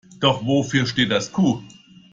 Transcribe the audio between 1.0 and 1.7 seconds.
das Q?